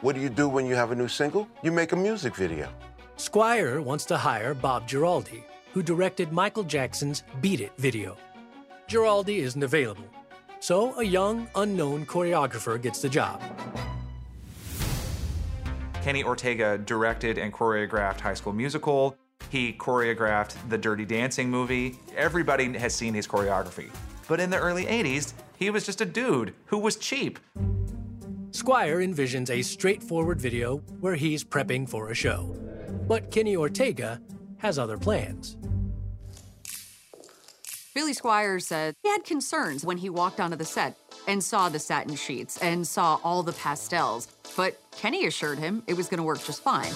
What 0.02 0.16
do 0.16 0.20
you 0.20 0.30
do 0.30 0.48
when 0.48 0.66
you 0.66 0.74
have 0.74 0.90
a 0.90 0.96
new 0.96 1.06
single? 1.06 1.46
You 1.62 1.70
make 1.70 1.92
a 1.92 1.96
music 1.96 2.34
video. 2.34 2.68
Squier 3.16 3.80
wants 3.80 4.04
to 4.06 4.16
hire 4.16 4.52
Bob 4.52 4.88
Giraldi, 4.88 5.44
who 5.72 5.80
directed 5.80 6.32
Michael 6.32 6.64
Jackson's 6.64 7.22
Beat 7.40 7.60
It 7.60 7.70
video. 7.78 8.16
Giraldi 8.88 9.36
isn't 9.36 9.62
available, 9.62 10.10
so 10.58 10.98
a 10.98 11.04
young, 11.04 11.46
unknown 11.54 12.04
choreographer 12.04 12.82
gets 12.82 13.00
the 13.00 13.08
job. 13.08 13.40
Kenny 16.02 16.24
Ortega 16.24 16.78
directed 16.78 17.38
and 17.38 17.52
choreographed 17.52 18.18
High 18.18 18.34
School 18.34 18.52
Musical. 18.54 19.16
He 19.50 19.72
choreographed 19.72 20.56
the 20.68 20.78
Dirty 20.78 21.04
Dancing 21.04 21.48
movie. 21.48 21.96
Everybody 22.16 22.76
has 22.76 22.92
seen 22.92 23.14
his 23.14 23.28
choreography. 23.28 23.88
But 24.26 24.40
in 24.40 24.50
the 24.50 24.58
early 24.58 24.84
80s, 24.86 25.34
he 25.56 25.70
was 25.70 25.86
just 25.86 26.00
a 26.00 26.04
dude 26.04 26.54
who 26.66 26.78
was 26.78 26.96
cheap. 26.96 27.38
Squier 28.52 29.02
envisions 29.02 29.48
a 29.48 29.62
straightforward 29.62 30.38
video 30.38 30.76
where 31.00 31.14
he's 31.14 31.42
prepping 31.42 31.88
for 31.88 32.10
a 32.10 32.14
show. 32.14 32.54
But 33.08 33.30
Kenny 33.30 33.56
Ortega 33.56 34.20
has 34.58 34.78
other 34.78 34.98
plans. 34.98 35.56
Billy 37.94 38.12
Squier 38.12 38.60
said 38.60 38.94
he 39.02 39.08
had 39.08 39.24
concerns 39.24 39.86
when 39.86 39.96
he 39.96 40.10
walked 40.10 40.38
onto 40.38 40.56
the 40.56 40.66
set 40.66 40.98
and 41.26 41.42
saw 41.42 41.70
the 41.70 41.78
satin 41.78 42.14
sheets 42.14 42.58
and 42.58 42.86
saw 42.86 43.18
all 43.24 43.42
the 43.42 43.54
pastels, 43.54 44.28
but 44.54 44.78
Kenny 44.90 45.26
assured 45.26 45.58
him 45.58 45.82
it 45.86 45.94
was 45.94 46.08
going 46.08 46.18
to 46.18 46.24
work 46.24 46.44
just 46.44 46.62
fine. 46.62 46.92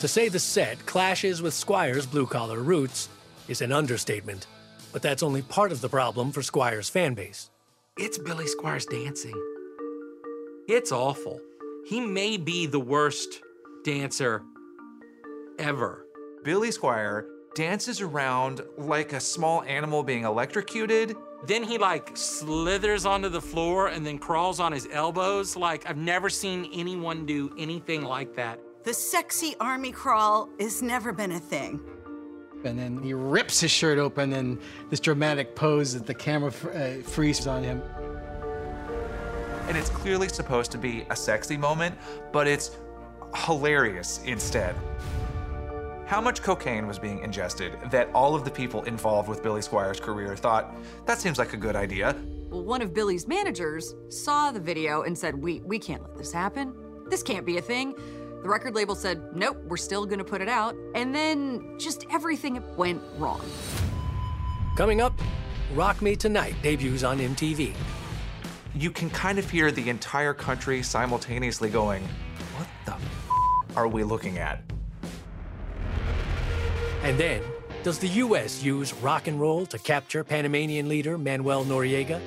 To 0.00 0.06
say 0.06 0.28
the 0.28 0.38
set 0.38 0.86
clashes 0.86 1.42
with 1.42 1.54
Squier's 1.54 2.06
blue 2.06 2.26
collar 2.26 2.60
roots 2.60 3.08
is 3.48 3.62
an 3.62 3.72
understatement, 3.72 4.46
but 4.92 5.02
that's 5.02 5.24
only 5.24 5.42
part 5.42 5.72
of 5.72 5.80
the 5.80 5.88
problem 5.88 6.30
for 6.30 6.40
Squier's 6.40 6.88
fan 6.88 7.14
base. 7.14 7.50
It's 7.96 8.18
Billy 8.18 8.46
Squiers 8.46 8.88
dancing. 8.90 9.40
It's 10.66 10.90
awful. 10.90 11.40
He 11.86 12.00
may 12.00 12.36
be 12.36 12.66
the 12.66 12.80
worst 12.80 13.40
dancer 13.84 14.42
ever. 15.60 16.04
Billy 16.42 16.70
Squier 16.70 17.26
dances 17.54 18.00
around 18.00 18.62
like 18.76 19.12
a 19.12 19.20
small 19.20 19.62
animal 19.62 20.02
being 20.02 20.24
electrocuted. 20.24 21.14
Then 21.46 21.62
he 21.62 21.78
like 21.78 22.16
slithers 22.16 23.06
onto 23.06 23.28
the 23.28 23.40
floor 23.40 23.86
and 23.86 24.04
then 24.04 24.18
crawls 24.18 24.58
on 24.58 24.72
his 24.72 24.88
elbows. 24.90 25.54
Like, 25.56 25.88
I've 25.88 25.96
never 25.96 26.28
seen 26.28 26.68
anyone 26.74 27.24
do 27.24 27.54
anything 27.56 28.02
like 28.02 28.34
that. 28.34 28.58
The 28.82 28.92
sexy 28.92 29.54
army 29.60 29.92
crawl 29.92 30.48
has 30.58 30.82
never 30.82 31.12
been 31.12 31.30
a 31.30 31.38
thing. 31.38 31.80
And 32.64 32.78
then 32.78 33.02
he 33.02 33.12
rips 33.12 33.60
his 33.60 33.70
shirt 33.70 33.98
open 33.98 34.32
in 34.32 34.58
this 34.90 35.00
dramatic 35.00 35.54
pose 35.54 35.92
that 35.94 36.06
the 36.06 36.14
camera 36.14 36.50
uh, 36.50 37.02
freezes 37.02 37.46
on 37.46 37.62
him. 37.62 37.82
And 39.68 39.76
it's 39.76 39.90
clearly 39.90 40.28
supposed 40.28 40.70
to 40.72 40.78
be 40.78 41.06
a 41.10 41.16
sexy 41.16 41.56
moment, 41.56 41.96
but 42.32 42.46
it's 42.46 42.76
hilarious 43.34 44.20
instead. 44.24 44.74
How 46.06 46.20
much 46.20 46.42
cocaine 46.42 46.86
was 46.86 46.98
being 46.98 47.20
ingested 47.20 47.78
that 47.90 48.10
all 48.14 48.34
of 48.34 48.44
the 48.44 48.50
people 48.50 48.82
involved 48.84 49.28
with 49.28 49.42
Billy 49.42 49.62
Squier's 49.62 49.98
career 49.98 50.36
thought, 50.36 50.74
that 51.06 51.18
seems 51.18 51.38
like 51.38 51.54
a 51.54 51.56
good 51.56 51.76
idea? 51.76 52.14
Well, 52.50 52.62
one 52.62 52.82
of 52.82 52.92
Billy's 52.92 53.26
managers 53.26 53.94
saw 54.10 54.52
the 54.52 54.60
video 54.60 55.02
and 55.02 55.16
said, 55.16 55.34
we, 55.34 55.60
we 55.60 55.78
can't 55.78 56.02
let 56.02 56.16
this 56.16 56.30
happen. 56.30 56.74
This 57.08 57.22
can't 57.22 57.46
be 57.46 57.56
a 57.56 57.62
thing. 57.62 57.94
The 58.44 58.50
record 58.50 58.74
label 58.74 58.94
said, 58.94 59.34
nope, 59.34 59.56
we're 59.68 59.78
still 59.78 60.04
gonna 60.04 60.22
put 60.22 60.42
it 60.42 60.50
out. 60.50 60.76
And 60.94 61.14
then 61.14 61.78
just 61.78 62.04
everything 62.10 62.62
went 62.76 63.00
wrong. 63.16 63.40
Coming 64.76 65.00
up, 65.00 65.18
Rock 65.72 66.02
Me 66.02 66.14
Tonight 66.14 66.54
debuts 66.62 67.04
on 67.04 67.20
MTV. 67.20 67.74
You 68.74 68.90
can 68.90 69.08
kind 69.08 69.38
of 69.38 69.48
hear 69.48 69.72
the 69.72 69.88
entire 69.88 70.34
country 70.34 70.82
simultaneously 70.82 71.70
going, 71.70 72.06
what 72.58 72.68
the 72.84 72.92
f- 72.92 73.76
are 73.78 73.88
we 73.88 74.04
looking 74.04 74.36
at? 74.36 74.60
And 77.02 77.16
then, 77.16 77.40
does 77.82 77.98
the 77.98 78.08
US 78.08 78.62
use 78.62 78.92
rock 78.92 79.26
and 79.26 79.40
roll 79.40 79.64
to 79.64 79.78
capture 79.78 80.22
Panamanian 80.22 80.86
leader 80.86 81.16
Manuel 81.16 81.64
Noriega? 81.64 82.20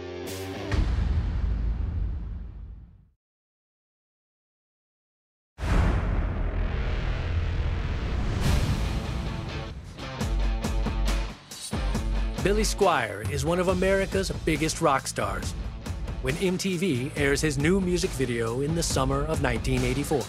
Billy 12.48 12.64
Squier 12.64 13.30
is 13.30 13.44
one 13.44 13.60
of 13.60 13.68
America's 13.68 14.32
biggest 14.46 14.80
rock 14.80 15.06
stars. 15.06 15.52
When 16.22 16.34
MTV 16.36 17.12
airs 17.18 17.42
his 17.42 17.58
new 17.58 17.82
music 17.82 18.10
video 18.12 18.62
in 18.62 18.74
the 18.74 18.82
summer 18.82 19.24
of 19.24 19.44
1984. 19.44 20.20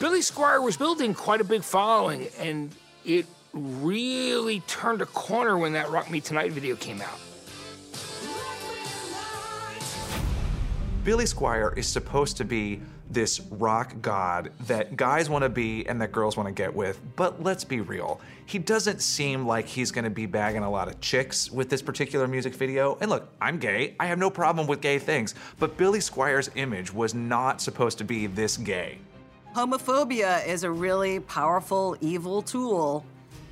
Billy 0.00 0.20
Squier 0.20 0.62
was 0.62 0.76
building 0.76 1.14
quite 1.14 1.40
a 1.40 1.44
big 1.44 1.62
following, 1.62 2.28
and 2.38 2.76
it 3.06 3.24
really 3.54 4.60
turned 4.66 5.00
a 5.00 5.06
corner 5.06 5.56
when 5.56 5.72
that 5.72 5.88
Rock 5.88 6.10
Me 6.10 6.20
Tonight 6.20 6.52
video 6.52 6.76
came 6.76 7.00
out. 7.00 7.18
Billy 11.04 11.24
Squier 11.24 11.74
is 11.74 11.86
supposed 11.86 12.36
to 12.36 12.44
be 12.44 12.82
this 13.10 13.40
rock 13.50 14.00
god 14.00 14.52
that 14.66 14.96
guys 14.96 15.28
want 15.28 15.42
to 15.42 15.48
be 15.48 15.86
and 15.86 16.00
that 16.00 16.12
girls 16.12 16.36
want 16.36 16.46
to 16.46 16.52
get 16.52 16.74
with, 16.74 17.00
but 17.16 17.42
let's 17.42 17.64
be 17.64 17.80
real. 17.80 18.20
He 18.46 18.58
doesn't 18.58 19.02
seem 19.02 19.46
like 19.46 19.66
he's 19.66 19.90
going 19.90 20.04
to 20.04 20.10
be 20.10 20.26
bagging 20.26 20.62
a 20.62 20.70
lot 20.70 20.88
of 20.88 21.00
chicks 21.00 21.50
with 21.50 21.68
this 21.68 21.82
particular 21.82 22.26
music 22.26 22.54
video. 22.54 22.96
And 23.00 23.10
look, 23.10 23.28
I'm 23.40 23.58
gay. 23.58 23.94
I 23.98 24.06
have 24.06 24.18
no 24.18 24.30
problem 24.30 24.66
with 24.66 24.80
gay 24.80 24.98
things, 24.98 25.34
but 25.58 25.76
Billy 25.76 26.00
Squier's 26.00 26.50
image 26.54 26.92
was 26.92 27.14
not 27.14 27.60
supposed 27.60 27.98
to 27.98 28.04
be 28.04 28.26
this 28.26 28.56
gay. 28.56 28.98
Homophobia 29.54 30.46
is 30.46 30.62
a 30.62 30.70
really 30.70 31.20
powerful, 31.20 31.96
evil 32.00 32.40
tool, 32.40 33.04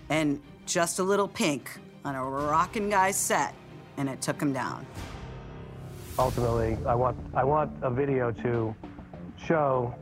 and 0.09 0.41
just 0.65 1.01
a 1.01 1.03
little 1.03 1.27
pink 1.27 1.71
on 2.05 2.15
a 2.15 2.25
rockin' 2.25 2.89
guy's 2.89 3.17
set, 3.17 3.55
and 3.97 4.09
it 4.09 4.23
took 4.23 4.41
him 4.41 4.53
down. 4.53 4.87
Ultimately, 6.19 6.77
I 6.87 6.95
want 6.95 7.17
I 7.35 7.45
want 7.45 7.71
a 7.83 7.91
video 7.91 8.31
to 8.33 8.75
show 9.47 9.95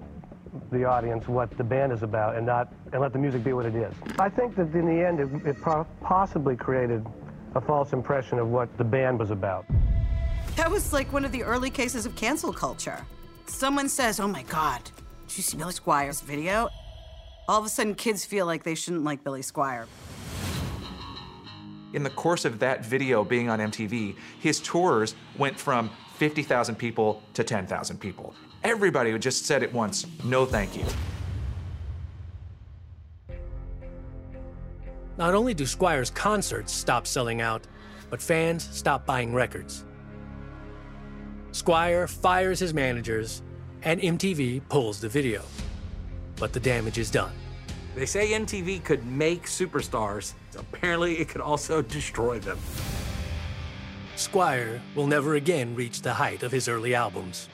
the 0.73 0.85
audience 0.85 1.28
what 1.28 1.57
the 1.57 1.64
band 1.64 1.93
is 1.93 2.02
about, 2.02 2.37
and 2.37 2.47
not 2.47 2.73
and 2.93 3.00
let 3.00 3.12
the 3.12 3.19
music 3.19 3.45
be 3.45 3.52
what 3.52 3.66
it 3.66 3.75
is. 3.75 3.93
I 4.19 4.28
think 4.28 4.57
that 4.57 4.75
in 4.75 4.87
the 4.87 5.07
end, 5.07 5.21
it, 5.21 5.47
it 5.47 5.57
possibly 6.02 6.57
created 6.57 7.07
a 7.55 7.61
false 7.61 7.93
impression 7.93 8.38
of 8.38 8.49
what 8.49 8.76
the 8.78 8.85
band 8.85 9.19
was 9.19 9.31
about. 9.31 9.66
That 10.57 10.71
was 10.71 10.93
like 10.93 11.12
one 11.12 11.25
of 11.25 11.33
the 11.33 11.43
early 11.43 11.71
cases 11.71 12.07
of 12.07 12.16
cancel 12.16 12.52
culture. 12.52 13.05
Someone 13.47 13.88
says, 13.88 14.21
"Oh 14.21 14.28
my 14.28 14.43
God." 14.45 14.83
Did 15.28 15.38
you 15.38 15.43
see 15.43 15.57
Billy 15.57 15.73
Squier's 15.73 16.21
video? 16.21 16.69
All 17.49 17.59
of 17.59 17.66
a 17.66 17.69
sudden, 17.69 17.95
kids 17.95 18.25
feel 18.25 18.47
like 18.47 18.62
they 18.62 18.75
shouldn't 18.75 19.05
like 19.05 19.25
Billy 19.25 19.43
Squier. 19.43 19.87
In 21.93 22.02
the 22.02 22.11
course 22.11 22.45
of 22.45 22.59
that 22.61 22.85
video 22.85 23.25
being 23.25 23.49
on 23.49 23.59
MTV, 23.59 24.16
his 24.40 24.61
tours 24.61 25.14
went 25.37 25.59
from 25.59 25.90
50,000 26.16 26.76
people 26.76 27.23
to 27.35 27.44
10,000 27.44 27.99
people. 27.99 28.35
Everybody 28.64 29.12
would 29.12 29.23
just 29.23 29.46
said 29.46 29.62
at 29.62 29.73
once, 29.73 30.06
no 30.25 30.44
thank 30.44 30.76
you. 30.76 30.85
Not 35.18 35.35
only 35.35 35.54
do 35.54 35.64
Squier's 35.64 36.11
concerts 36.11 36.73
stop 36.73 37.06
selling 37.06 37.40
out, 37.40 37.66
but 38.11 38.20
fans 38.20 38.68
stop 38.70 39.06
buying 39.06 39.32
records. 39.32 39.85
Squier 41.52 42.08
fires 42.08 42.58
his 42.58 42.75
managers, 42.75 43.42
and 43.82 44.00
MTV 44.00 44.61
pulls 44.68 45.00
the 45.00 45.08
video. 45.08 45.42
But 46.37 46.52
the 46.52 46.61
damage 46.61 46.99
is 46.99 47.11
done. 47.11 47.32
They 47.94 48.04
say 48.04 48.32
MTV 48.32 48.85
could 48.85 49.06
make 49.06 49.44
superstars. 49.44 50.35
Apparently, 50.58 51.18
it 51.18 51.30
could 51.30 51.40
also 51.40 51.80
destroy 51.80 52.38
them. 52.38 52.58
Squier 54.16 54.80
will 54.94 55.06
never 55.06 55.35
again 55.35 55.75
reach 55.75 56.02
the 56.02 56.14
height 56.14 56.42
of 56.42 56.50
his 56.50 56.68
early 56.68 56.94
albums. 56.94 57.49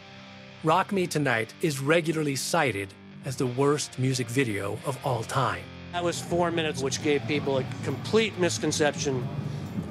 Rock 0.65 0.93
Me 0.93 1.07
Tonight 1.07 1.53
is 1.61 1.81
regularly 1.81 2.37
cited 2.37 2.95
as 3.25 3.37
the 3.37 3.47
worst 3.47 3.99
music 3.99 4.29
video 4.29 4.79
of 4.87 4.99
all 5.05 5.25
time. 5.25 5.65
That 5.93 6.05
was 6.05 6.21
four 6.21 6.51
minutes, 6.51 6.81
which 6.81 7.03
gave 7.03 7.27
people 7.27 7.59
a 7.59 7.65
complete 7.85 8.39
misconception 8.39 9.27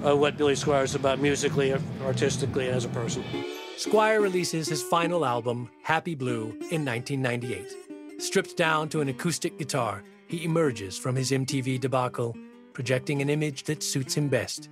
of 0.04 0.20
what 0.20 0.38
Billy 0.38 0.54
Squier 0.54 0.84
is 0.84 0.96
about 0.96 1.20
musically, 1.20 1.74
artistically, 2.04 2.68
and 2.68 2.76
as 2.76 2.86
a 2.86 2.90
person. 2.90 3.24
Squier 3.78 4.22
releases 4.22 4.68
his 4.68 4.82
final 4.82 5.26
album, 5.26 5.70
Happy 5.84 6.16
Blue, 6.16 6.50
in 6.72 6.86
1998. 6.86 8.22
Stripped 8.22 8.56
down 8.56 8.88
to 8.90 9.02
an 9.02 9.10
acoustic 9.10 9.58
guitar, 9.58 10.04
he 10.28 10.46
emerges 10.46 10.98
from 10.98 11.16
his 11.16 11.32
MTV 11.32 11.80
debacle, 11.80 12.36
projecting 12.74 13.22
an 13.22 13.30
image 13.30 13.64
that 13.64 13.84
suits 13.84 14.16
him 14.16 14.30
best 14.30 14.70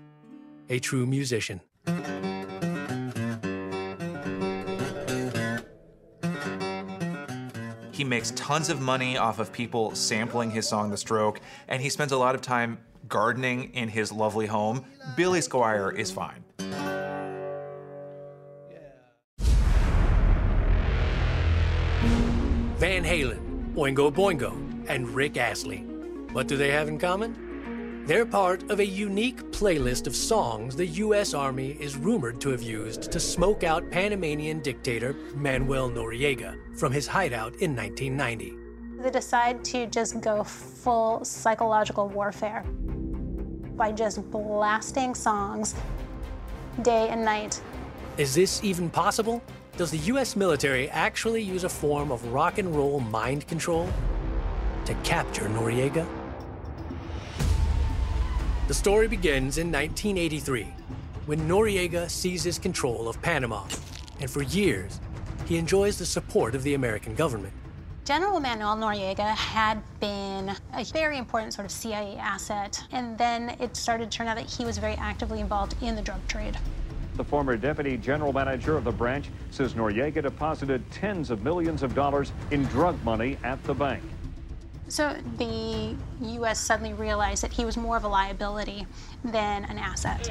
a 0.70 0.80
true 0.80 1.06
musician. 1.06 1.60
He 8.00 8.06
makes 8.06 8.32
tons 8.32 8.70
of 8.70 8.80
money 8.80 9.18
off 9.18 9.40
of 9.40 9.52
people 9.52 9.94
sampling 9.94 10.52
his 10.52 10.66
song 10.66 10.90
The 10.90 10.96
Stroke, 10.96 11.42
and 11.68 11.82
he 11.82 11.90
spends 11.90 12.14
a 12.14 12.18
lot 12.18 12.34
of 12.34 12.40
time 12.40 12.78
gardening 13.10 13.74
in 13.74 13.90
his 13.90 14.10
lovely 14.10 14.46
home. 14.46 14.86
Billy 15.18 15.40
Squier 15.40 15.94
is 15.94 16.10
fine. 16.10 16.46
Van 22.78 23.04
Halen, 23.04 23.74
Oingo 23.74 24.10
Boingo, 24.14 24.54
and 24.88 25.10
Rick 25.10 25.36
Astley. 25.36 25.80
What 26.32 26.48
do 26.48 26.56
they 26.56 26.72
have 26.72 26.88
in 26.88 26.98
common? 27.00 27.49
They're 28.10 28.26
part 28.26 28.72
of 28.72 28.80
a 28.80 28.86
unique 28.88 29.52
playlist 29.52 30.08
of 30.08 30.16
songs 30.16 30.76
the 30.76 30.88
U.S. 31.06 31.36
Army 31.36 31.78
is 31.80 31.96
rumored 31.96 32.42
to 32.42 32.50
have 32.50 32.64
used 32.64 33.12
to 33.12 33.20
smoke 33.20 33.64
out 33.64 33.92
Panamanian 33.92 34.62
dictator 34.62 35.14
Manuel 35.36 35.92
Noriega 35.92 36.58
from 36.76 36.92
his 36.92 37.06
hideout 37.06 37.54
in 37.58 37.76
1990. 37.76 38.56
They 39.04 39.12
decide 39.12 39.64
to 39.66 39.86
just 39.86 40.22
go 40.22 40.44
full 40.44 41.24
psychological 41.24 42.10
warfare 42.10 42.64
by 43.78 43.92
just 43.92 44.28
blasting 44.32 45.14
songs 45.14 45.76
day 46.82 47.10
and 47.10 47.24
night. 47.24 47.62
Is 48.18 48.34
this 48.34 48.64
even 48.64 48.90
possible? 48.90 49.40
Does 49.78 49.92
the 49.92 50.00
US 50.16 50.36
military 50.36 50.90
actually 50.90 51.44
use 51.44 51.64
a 51.64 51.70
form 51.70 52.12
of 52.12 52.26
rock 52.34 52.58
and 52.58 52.76
roll 52.76 53.02
mind 53.02 53.48
control 53.48 53.88
to 54.86 54.96
capture 55.04 55.46
Noriega? 55.46 56.08
The 58.70 58.76
story 58.76 59.08
begins 59.08 59.58
in 59.58 59.72
1983 59.72 60.68
when 61.26 61.40
Noriega 61.48 62.08
seizes 62.08 62.60
control 62.60 63.10
of 63.10 63.20
Panama, 63.24 63.64
and 64.20 64.30
for 64.30 64.44
years, 64.44 65.02
he 65.48 65.58
enjoys 65.58 65.98
the 65.98 66.06
support 66.06 66.54
of 66.54 66.62
the 66.62 66.76
American 66.76 67.16
government. 67.16 67.52
General 68.06 68.40
Manuel 68.40 68.78
Noriega 68.78 69.34
had 69.36 69.82
been 70.00 70.56
a 70.76 70.84
very 70.94 71.18
important 71.18 71.56
sort 71.56 71.66
of 71.66 71.72
CIA 71.72 72.16
asset, 72.18 72.80
and 72.92 73.18
then 73.18 73.58
it 73.60 73.76
started 73.76 74.12
to 74.12 74.16
turn 74.16 74.28
out 74.28 74.38
that 74.38 74.46
he 74.46 74.66
was 74.66 74.78
very 74.78 74.94
actively 74.98 75.40
involved 75.40 75.76
in 75.82 75.96
the 75.96 76.02
drug 76.04 76.20
trade. 76.28 76.56
The 77.16 77.24
former 77.24 77.58
deputy 77.58 77.98
general 77.98 78.32
manager 78.32 78.78
of 78.78 78.84
the 78.84 78.92
branch 78.92 79.32
says 79.50 79.74
Noriega 79.74 80.22
deposited 80.22 80.84
tens 80.92 81.32
of 81.32 81.42
millions 81.42 81.82
of 81.82 81.96
dollars 81.96 82.34
in 82.52 82.66
drug 82.66 83.04
money 83.04 83.36
at 83.44 83.64
the 83.64 83.74
bank. 83.74 84.04
So 84.90 85.16
the 85.38 85.96
U.S. 86.22 86.60
suddenly 86.60 86.94
realized 86.94 87.44
that 87.44 87.54
he 87.54 87.64
was 87.64 87.78
more 87.78 87.96
of 87.96 88.04
a 88.04 88.08
liability 88.08 88.88
than 89.24 89.66
an 89.66 89.78
asset. 89.78 90.30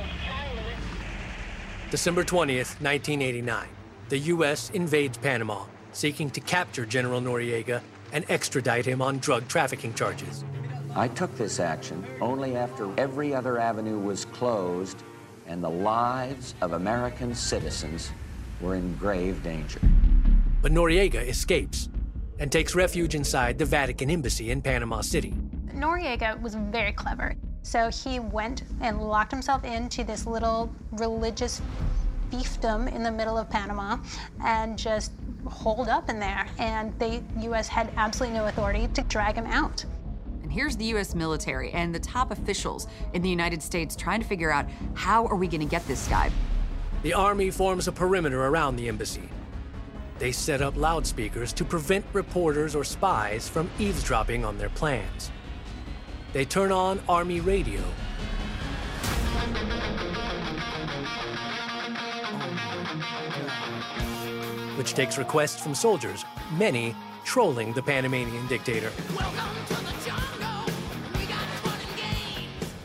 December 1.91 2.25
20th, 2.25 2.81
1989, 2.83 3.69
the 4.09 4.19
U.S. 4.19 4.71
invades 4.71 5.17
Panama, 5.17 5.65
seeking 5.93 6.29
to 6.31 6.41
capture 6.41 6.85
General 6.85 7.21
Noriega 7.21 7.81
and 8.13 8.25
extradite 8.29 8.85
him 8.85 9.01
on 9.01 9.19
drug 9.19 9.47
trafficking 9.47 9.95
charges. 9.95 10.45
I 10.95 11.07
took 11.09 11.35
this 11.37 11.61
action 11.61 12.05
only 12.21 12.57
after 12.57 12.91
every 12.99 13.35
other 13.35 13.59
avenue 13.59 13.99
was 13.99 14.25
closed 14.25 15.03
and 15.47 15.63
the 15.63 15.71
lives 15.71 16.55
of 16.61 16.73
American 16.73 17.35
citizens 17.35 18.11
were 18.61 18.75
in 18.75 18.97
grave 18.97 19.43
danger. 19.45 19.81
But 20.61 20.73
Noriega 20.73 21.27
escapes 21.27 21.89
and 22.39 22.51
takes 22.51 22.75
refuge 22.75 23.15
inside 23.15 23.59
the 23.59 23.65
Vatican 23.65 24.11
Embassy 24.11 24.51
in 24.51 24.63
Panama 24.63 25.01
City. 25.01 25.35
Noriega 25.75 26.41
was 26.41 26.55
very 26.55 26.93
clever. 26.93 27.35
So 27.63 27.91
he 27.91 28.19
went 28.19 28.63
and 28.81 29.01
locked 29.01 29.31
himself 29.31 29.65
into 29.65 30.05
this 30.05 30.27
little 30.27 30.73
religious 30.93 31.61
fiefdom 32.31 32.93
in 32.95 33.03
the 33.03 33.11
middle 33.11 33.37
of 33.37 33.49
Panama 33.51 33.99
and 34.45 34.79
just 34.79 35.13
holed 35.47 35.89
up 35.89 36.09
in 36.09 36.19
there. 36.19 36.47
And 36.59 36.99
the 36.99 37.23
U.S. 37.41 37.69
had 37.69 37.91
absolutely 37.97 38.39
no 38.39 38.47
authority 38.47 38.89
to 38.95 39.03
drag 39.03 39.35
him 39.35 39.47
out. 39.47 39.85
And 40.43 40.53
here's 40.53 40.77
the 40.77 40.87
US 40.97 41.15
military 41.15 41.71
and 41.73 41.95
the 41.95 41.99
top 41.99 42.31
officials 42.31 42.87
in 43.13 43.23
the 43.23 43.29
United 43.29 43.63
States 43.63 43.95
trying 43.95 44.21
to 44.21 44.27
figure 44.27 44.51
out 44.51 44.67
how 44.95 45.27
are 45.27 45.37
we 45.37 45.47
going 45.47 45.61
to 45.61 45.67
get 45.67 45.87
this 45.87 46.09
guy? 46.09 46.31
The 47.03 47.13
Army 47.13 47.51
forms 47.51 47.87
a 47.87 47.93
perimeter 47.93 48.47
around 48.47 48.77
the 48.77 48.89
embassy. 48.89 49.29
They 50.19 50.33
set 50.33 50.61
up 50.61 50.77
loudspeakers 50.77 51.53
to 51.53 51.65
prevent 51.65 52.05
reporters 52.13 52.75
or 52.75 52.83
spies 52.83 53.49
from 53.49 53.71
eavesdropping 53.79 54.45
on 54.45 54.59
their 54.59 54.69
plans. 54.69 55.31
They 56.33 56.45
turn 56.45 56.73
on 56.73 57.01
Army 57.09 57.39
radio. 57.41 57.81
Which 64.77 64.95
takes 64.95 65.19
requests 65.19 65.63
from 65.63 65.75
soldiers, 65.75 66.25
many 66.53 66.97
trolling 67.25 67.73
the 67.73 67.83
Panamanian 67.83 68.47
dictator. 68.49 68.91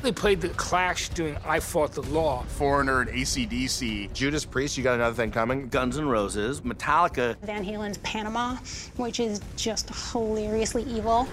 They 0.04 0.12
played 0.12 0.42
the 0.42 0.50
Clash 0.50 1.08
doing 1.10 1.38
I 1.46 1.62
Fought 1.62 1.94
the 1.94 2.02
Law. 2.02 2.44
Foreigner 2.44 3.00
and 3.00 3.10
ACDC. 3.10 4.12
Judas 4.12 4.44
Priest, 4.44 4.78
you 4.78 4.84
got 4.84 4.96
another 4.96 5.16
thing 5.16 5.32
coming. 5.32 5.70
Guns 5.70 5.98
N' 5.98 6.10
Roses. 6.10 6.60
Metallica. 6.60 7.38
Van 7.40 7.64
Halen's 7.64 8.00
Panama, 8.00 8.58
which 8.98 9.22
is 9.22 9.40
just 9.56 9.90
hilariously 10.12 10.84
evil. 10.84 11.26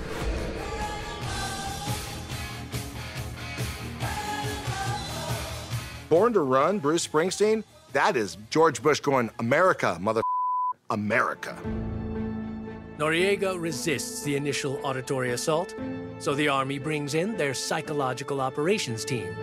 Born 6.09 6.33
to 6.33 6.41
Run, 6.41 6.79
Bruce 6.79 7.05
Springsteen. 7.05 7.65
That 7.93 8.17
is 8.17 8.39
George 8.51 8.81
Bush 8.85 9.01
going, 9.01 9.31
America, 9.41 9.99
mother 10.01 10.23
America. 10.91 11.59
Noriega 12.99 13.61
resists 13.61 14.23
the 14.23 14.37
initial 14.37 14.79
auditory 14.85 15.33
assault, 15.33 15.75
so 16.21 16.35
the 16.35 16.49
Army 16.49 16.79
brings 16.79 17.15
in 17.15 17.37
their 17.39 17.55
psychological 17.55 18.43
operations 18.43 19.07
team 19.07 19.35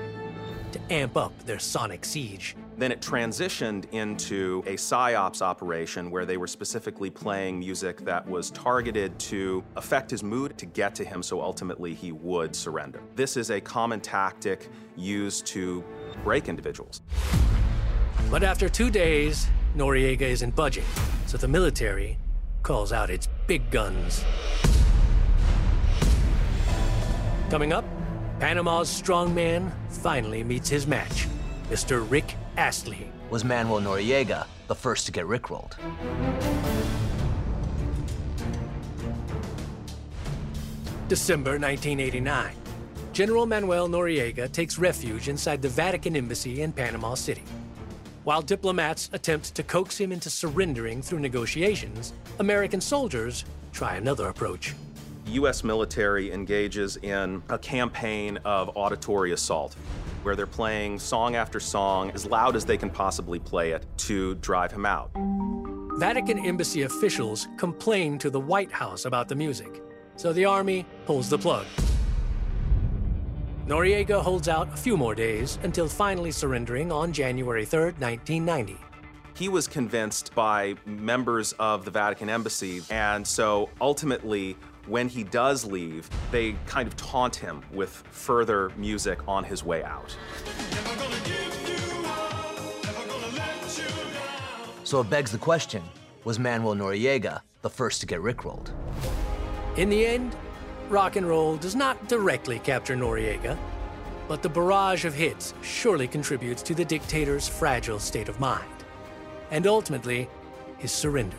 to 0.72 0.80
amp 0.94 1.18
up 1.18 1.38
their 1.46 1.58
sonic 1.58 2.06
siege. 2.06 2.56
Then 2.78 2.92
it 2.92 3.02
transitioned 3.02 3.92
into 3.92 4.64
a 4.68 4.76
PSYOPS 4.76 5.42
operation 5.42 6.12
where 6.12 6.24
they 6.24 6.38
were 6.38 6.46
specifically 6.46 7.10
playing 7.10 7.58
music 7.58 8.06
that 8.06 8.28
was 8.28 8.52
targeted 8.52 9.18
to 9.22 9.64
affect 9.76 10.12
his 10.12 10.24
mood 10.24 10.56
to 10.60 10.68
get 10.68 10.94
to 10.96 11.04
him 11.04 11.24
so 11.24 11.42
ultimately 11.42 11.96
he 11.96 12.12
would 12.12 12.56
surrender. 12.56 13.02
This 13.16 13.38
is 13.38 13.50
a 13.50 13.60
common 13.60 14.00
tactic 14.00 14.70
used 14.96 15.48
to 15.48 15.84
break 16.24 16.48
individuals. 16.48 17.02
But 18.30 18.44
after 18.44 18.70
two 18.70 18.92
days, 18.92 19.48
Noriega 19.76 20.22
isn't 20.22 20.56
budging, 20.56 20.86
so 21.26 21.38
the 21.38 21.48
military 21.48 22.20
calls 22.62 22.94
out 22.94 23.10
its 23.10 23.28
big 23.48 23.72
guns. 23.72 24.24
Coming 27.50 27.72
up, 27.72 27.86
Panama's 28.42 28.90
strongman 28.90 29.72
finally 29.90 30.44
meets 30.44 30.68
his 30.68 30.86
match, 30.86 31.30
Mr. 31.70 32.06
Rick 32.12 32.36
Astley. 32.58 33.10
Was 33.30 33.46
Manuel 33.46 33.80
Noriega 33.80 34.46
the 34.68 34.76
first 34.76 35.06
to 35.06 35.14
get 35.14 35.26
rickrolled? 35.26 35.78
December 41.08 41.52
1989. 41.52 42.54
General 43.14 43.46
Manuel 43.46 43.88
Noriega 43.88 44.52
takes 44.52 44.78
refuge 44.78 45.30
inside 45.30 45.62
the 45.62 45.70
Vatican 45.70 46.18
Embassy 46.18 46.64
in 46.64 46.74
Panama 46.74 47.14
City. 47.14 47.44
While 48.26 48.42
diplomats 48.42 49.10
attempt 49.14 49.56
to 49.56 49.64
coax 49.64 49.98
him 49.98 50.12
into 50.12 50.30
surrendering 50.30 51.02
through 51.02 51.20
negotiations, 51.20 52.12
American 52.40 52.82
soldiers 52.82 53.46
try 53.72 53.96
another 53.96 54.28
approach. 54.28 54.74
The 55.28 55.34
U.S. 55.34 55.62
military 55.62 56.32
engages 56.32 56.96
in 56.96 57.44
a 57.50 57.60
campaign 57.60 58.40
of 58.46 58.72
auditory 58.76 59.34
assault, 59.34 59.74
where 60.24 60.38
they're 60.38 60.48
playing 60.48 61.00
song 61.00 61.36
after 61.36 61.60
song 61.60 62.12
as 62.12 62.26
loud 62.26 62.56
as 62.56 62.64
they 62.64 62.78
can 62.78 62.90
possibly 62.90 63.38
play 63.38 63.72
it 63.72 63.86
to 63.98 64.36
drive 64.36 64.72
him 64.72 64.86
out. 64.86 65.12
Vatican 65.98 66.40
embassy 66.40 66.84
officials 66.84 67.50
complain 67.58 68.18
to 68.20 68.30
the 68.30 68.40
White 68.40 68.72
House 68.72 69.04
about 69.04 69.28
the 69.28 69.36
music, 69.36 69.84
so 70.16 70.32
the 70.32 70.46
army 70.46 70.86
pulls 71.06 71.30
the 71.30 71.38
plug. 71.38 71.66
Noriega 73.68 74.22
holds 74.22 74.48
out 74.48 74.74
a 74.74 74.78
few 74.78 74.96
more 74.96 75.14
days 75.14 75.60
until 75.64 75.90
finally 75.90 76.32
surrendering 76.32 76.90
on 76.90 77.12
January 77.12 77.66
3, 77.66 77.82
1990. 78.00 78.78
He 79.36 79.50
was 79.50 79.68
convinced 79.68 80.34
by 80.34 80.76
members 80.86 81.52
of 81.60 81.84
the 81.84 81.92
Vatican 81.92 82.30
embassy, 82.30 82.82
and 82.90 83.28
so 83.28 83.70
ultimately, 83.82 84.56
when 84.88 85.10
he 85.10 85.24
does 85.24 85.66
leave, 85.66 86.10
they 86.32 86.56
kind 86.66 86.88
of 86.88 86.96
taunt 86.96 87.36
him 87.36 87.62
with 87.72 87.92
further 88.12 88.72
music 88.78 89.20
on 89.28 89.44
his 89.44 89.64
way 89.64 89.84
out. 89.84 90.16
So 94.84 95.02
it 95.02 95.10
begs 95.10 95.32
the 95.32 95.38
question 95.38 95.84
was 96.24 96.40
Manuel 96.40 96.76
Noriega 96.76 97.42
the 97.62 97.70
first 97.70 98.02
to 98.02 98.08
get 98.08 98.22
rickrolled? 98.22 98.72
In 99.78 99.90
the 99.90 100.06
end, 100.06 100.36
rock 100.90 101.16
and 101.16 101.28
roll 101.28 101.58
does 101.58 101.76
not 101.76 102.08
directly 102.08 102.60
capture 102.60 102.96
Noriega, 102.96 103.58
but 104.28 104.42
the 104.42 104.50
barrage 104.50 105.06
of 105.06 105.14
hits 105.14 105.54
surely 105.62 106.08
contributes 106.08 106.62
to 106.64 106.74
the 106.74 106.86
dictator's 106.86 107.48
fragile 107.48 108.00
state 108.00 108.30
of 108.30 108.40
mind, 108.40 108.66
and 109.52 109.68
ultimately, 109.68 110.30
his 110.78 110.92
surrender. 110.92 111.38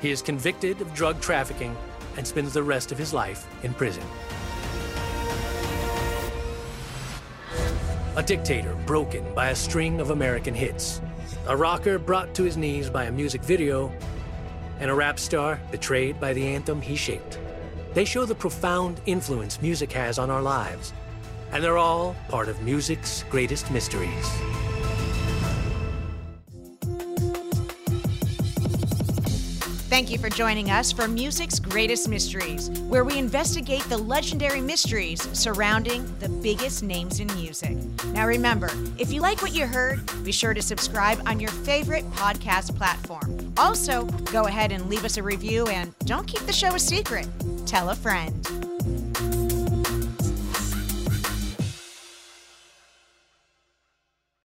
He 0.00 0.10
is 0.10 0.22
convicted 0.22 0.80
of 0.80 0.94
drug 0.94 1.20
trafficking 1.20 1.76
and 2.18 2.26
spends 2.26 2.52
the 2.52 2.62
rest 2.62 2.92
of 2.92 2.98
his 2.98 3.14
life 3.14 3.46
in 3.62 3.72
prison. 3.72 4.02
A 8.16 8.22
dictator 8.22 8.74
broken 8.84 9.24
by 9.34 9.50
a 9.50 9.54
string 9.54 10.00
of 10.00 10.10
American 10.10 10.52
hits, 10.52 11.00
a 11.46 11.56
rocker 11.56 11.96
brought 11.96 12.34
to 12.34 12.42
his 12.42 12.56
knees 12.56 12.90
by 12.90 13.04
a 13.04 13.12
music 13.12 13.40
video, 13.42 13.92
and 14.80 14.90
a 14.90 14.94
rap 14.94 15.20
star 15.20 15.60
betrayed 15.70 16.18
by 16.18 16.32
the 16.32 16.44
anthem 16.44 16.80
he 16.80 16.96
shaped. 16.96 17.38
They 17.94 18.04
show 18.04 18.24
the 18.24 18.34
profound 18.34 19.00
influence 19.06 19.62
music 19.62 19.92
has 19.92 20.18
on 20.18 20.28
our 20.28 20.42
lives, 20.42 20.92
and 21.52 21.62
they're 21.62 21.78
all 21.78 22.16
part 22.28 22.48
of 22.48 22.60
music's 22.62 23.24
greatest 23.30 23.70
mysteries. 23.70 24.28
Thank 29.98 30.10
you 30.10 30.18
for 30.18 30.30
joining 30.30 30.70
us 30.70 30.92
for 30.92 31.08
Music's 31.08 31.58
Greatest 31.58 32.08
Mysteries, 32.08 32.70
where 32.82 33.02
we 33.02 33.18
investigate 33.18 33.82
the 33.88 33.98
legendary 33.98 34.60
mysteries 34.60 35.28
surrounding 35.36 36.06
the 36.20 36.28
biggest 36.28 36.84
names 36.84 37.18
in 37.18 37.26
music. 37.34 37.76
Now, 38.12 38.28
remember, 38.28 38.70
if 38.96 39.12
you 39.12 39.20
like 39.20 39.42
what 39.42 39.52
you 39.56 39.66
heard, 39.66 40.00
be 40.22 40.30
sure 40.30 40.54
to 40.54 40.62
subscribe 40.62 41.20
on 41.26 41.40
your 41.40 41.50
favorite 41.50 42.08
podcast 42.12 42.76
platform. 42.76 43.52
Also, 43.58 44.04
go 44.30 44.44
ahead 44.44 44.70
and 44.70 44.88
leave 44.88 45.04
us 45.04 45.16
a 45.16 45.22
review 45.24 45.66
and 45.66 45.92
don't 46.04 46.28
keep 46.28 46.42
the 46.42 46.52
show 46.52 46.76
a 46.76 46.78
secret. 46.78 47.26
Tell 47.66 47.90
a 47.90 47.96
friend. 47.96 48.67